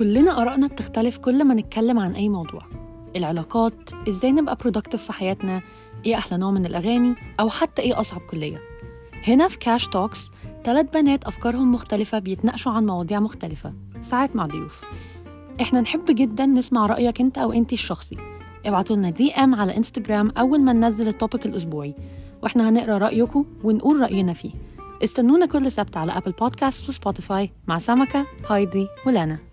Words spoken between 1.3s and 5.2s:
ما نتكلم عن أي موضوع. العلاقات إزاي نبقى productive في